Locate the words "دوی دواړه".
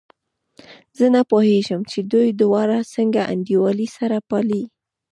2.11-2.77